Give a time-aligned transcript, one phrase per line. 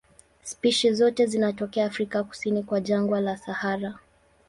[0.43, 3.99] Spishi zote zinatokea Afrika kusini kwa jangwa la Sahara.